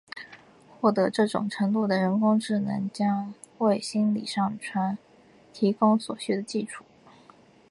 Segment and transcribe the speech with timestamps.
[0.79, 4.97] 获得这种程度的人工智能将为心灵上传
[5.53, 6.83] 提供所需的基础。